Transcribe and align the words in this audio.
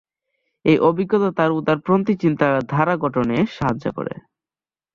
এই 0.65 0.77
অভিজ্ঞতা 0.81 1.29
তাঁর 1.37 1.51
উদারপন্থী 1.51 2.13
চিন্তাধারা 2.23 2.93
গঠনে 3.03 3.37
সাহায্য 3.55 3.85
করে। 3.97 4.13